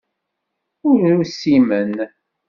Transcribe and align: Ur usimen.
Ur 0.89 0.99
usimen. 1.21 1.93